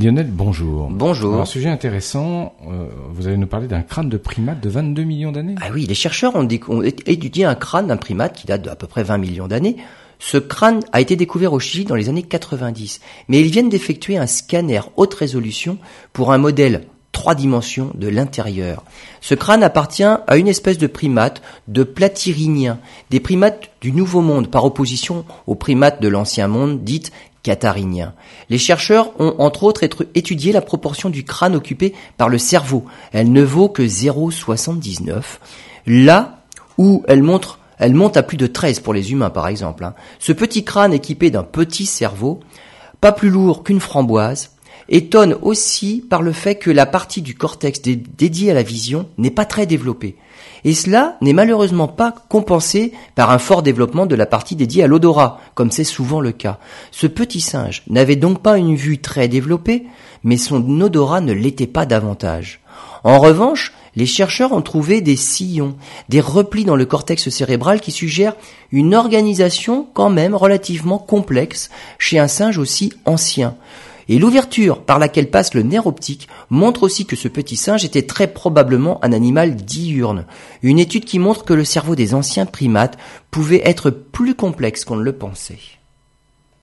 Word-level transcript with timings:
Lionel, 0.00 0.28
bonjour. 0.30 0.88
Bonjour. 0.90 1.42
un 1.42 1.44
sujet 1.44 1.68
intéressant, 1.68 2.54
euh, 2.66 2.86
vous 3.12 3.26
allez 3.26 3.36
nous 3.36 3.46
parler 3.46 3.66
d'un 3.66 3.82
crâne 3.82 4.08
de 4.08 4.16
primate 4.16 4.58
de 4.58 4.70
22 4.70 5.02
millions 5.02 5.30
d'années. 5.30 5.56
Ah 5.60 5.66
oui, 5.74 5.84
les 5.84 5.94
chercheurs 5.94 6.36
ont, 6.36 6.48
ont, 6.68 6.82
étudié 6.82 7.44
un 7.44 7.54
crâne 7.54 7.88
d'un 7.88 7.98
primate 7.98 8.34
qui 8.34 8.46
date 8.46 8.62
d'à 8.62 8.76
peu 8.76 8.86
près 8.86 9.02
20 9.02 9.18
millions 9.18 9.46
d'années. 9.46 9.76
Ce 10.18 10.38
crâne 10.38 10.80
a 10.92 11.02
été 11.02 11.16
découvert 11.16 11.52
au 11.52 11.60
Chili 11.60 11.84
dans 11.84 11.96
les 11.96 12.08
années 12.08 12.22
90, 12.22 13.00
mais 13.28 13.40
ils 13.42 13.50
viennent 13.50 13.68
d'effectuer 13.68 14.16
un 14.16 14.26
scanner 14.26 14.80
haute 14.96 15.12
résolution 15.12 15.76
pour 16.14 16.32
un 16.32 16.38
modèle 16.38 16.86
trois 17.12 17.34
dimensions 17.34 17.90
de 17.94 18.08
l'intérieur. 18.08 18.82
Ce 19.20 19.34
crâne 19.34 19.62
appartient 19.62 20.02
à 20.02 20.36
une 20.38 20.48
espèce 20.48 20.78
de 20.78 20.86
primate 20.86 21.42
de 21.68 21.82
platyriniens, 21.82 22.78
des 23.10 23.20
primates 23.20 23.70
du 23.82 23.92
Nouveau 23.92 24.22
Monde 24.22 24.50
par 24.50 24.64
opposition 24.64 25.26
aux 25.46 25.54
primates 25.54 26.00
de 26.00 26.08
l'Ancien 26.08 26.48
Monde 26.48 26.82
dites 26.82 27.12
cathariniens. 27.42 28.14
Les 28.48 28.58
chercheurs 28.58 29.12
ont 29.18 29.34
entre 29.38 29.64
autres 29.64 29.84
étudié 30.14 30.52
la 30.52 30.60
proportion 30.60 31.10
du 31.10 31.24
crâne 31.24 31.54
occupé 31.54 31.94
par 32.16 32.28
le 32.28 32.38
cerveau. 32.38 32.84
Elle 33.12 33.32
ne 33.32 33.42
vaut 33.42 33.68
que 33.68 33.82
0,79. 33.82 35.22
Là 35.86 36.42
où 36.78 37.02
elle 37.08 37.22
monte 37.22 38.16
à 38.16 38.22
plus 38.22 38.36
de 38.36 38.46
13 38.46 38.80
pour 38.80 38.94
les 38.94 39.12
humains 39.12 39.30
par 39.30 39.48
exemple. 39.48 39.84
Hein. 39.84 39.94
Ce 40.18 40.32
petit 40.32 40.64
crâne 40.64 40.92
équipé 40.92 41.30
d'un 41.30 41.42
petit 41.42 41.86
cerveau, 41.86 42.40
pas 43.00 43.12
plus 43.12 43.30
lourd 43.30 43.64
qu'une 43.64 43.80
framboise, 43.80 44.50
étonne 44.88 45.36
aussi 45.42 46.04
par 46.08 46.22
le 46.22 46.32
fait 46.32 46.56
que 46.56 46.70
la 46.70 46.86
partie 46.86 47.22
du 47.22 47.34
cortex 47.34 47.80
dédiée 47.82 48.50
à 48.50 48.54
la 48.54 48.62
vision 48.62 49.06
n'est 49.18 49.30
pas 49.30 49.44
très 49.44 49.66
développée. 49.66 50.16
Et 50.64 50.74
cela 50.74 51.16
n'est 51.20 51.32
malheureusement 51.32 51.88
pas 51.88 52.14
compensé 52.28 52.92
par 53.14 53.30
un 53.30 53.38
fort 53.38 53.62
développement 53.62 54.06
de 54.06 54.14
la 54.14 54.26
partie 54.26 54.56
dédiée 54.56 54.84
à 54.84 54.86
l'odorat, 54.86 55.40
comme 55.54 55.70
c'est 55.70 55.84
souvent 55.84 56.20
le 56.20 56.32
cas. 56.32 56.58
Ce 56.90 57.06
petit 57.06 57.40
singe 57.40 57.82
n'avait 57.88 58.16
donc 58.16 58.42
pas 58.42 58.58
une 58.58 58.76
vue 58.76 58.98
très 58.98 59.28
développée, 59.28 59.86
mais 60.22 60.36
son 60.36 60.80
odorat 60.80 61.20
ne 61.20 61.32
l'était 61.32 61.66
pas 61.66 61.86
davantage. 61.86 62.60
En 63.04 63.18
revanche, 63.18 63.72
les 63.96 64.06
chercheurs 64.06 64.52
ont 64.52 64.62
trouvé 64.62 65.00
des 65.00 65.16
sillons, 65.16 65.74
des 66.08 66.20
replis 66.20 66.64
dans 66.64 66.76
le 66.76 66.84
cortex 66.84 67.28
cérébral 67.28 67.80
qui 67.80 67.90
suggèrent 67.90 68.36
une 68.70 68.94
organisation 68.94 69.86
quand 69.94 70.10
même 70.10 70.34
relativement 70.34 70.98
complexe 70.98 71.70
chez 71.98 72.18
un 72.18 72.28
singe 72.28 72.58
aussi 72.58 72.92
ancien. 73.04 73.56
Et 74.10 74.18
l'ouverture 74.18 74.82
par 74.82 74.98
laquelle 74.98 75.30
passe 75.30 75.54
le 75.54 75.62
nerf 75.62 75.86
optique 75.86 76.26
montre 76.50 76.82
aussi 76.82 77.06
que 77.06 77.14
ce 77.14 77.28
petit 77.28 77.54
singe 77.54 77.84
était 77.84 78.02
très 78.02 78.26
probablement 78.26 78.98
un 79.04 79.12
animal 79.12 79.54
diurne. 79.54 80.26
Une 80.64 80.80
étude 80.80 81.04
qui 81.04 81.20
montre 81.20 81.44
que 81.44 81.54
le 81.54 81.64
cerveau 81.64 81.94
des 81.94 82.12
anciens 82.12 82.44
primates 82.44 82.98
pouvait 83.30 83.62
être 83.64 83.90
plus 83.90 84.34
complexe 84.34 84.84
qu'on 84.84 84.96
ne 84.96 85.04
le 85.04 85.12
pensait. 85.12 85.60